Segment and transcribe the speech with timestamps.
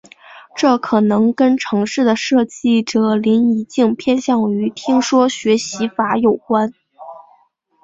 [0.55, 6.73] 这可能跟程式的设计者林宜敬偏向于听说学习法有关。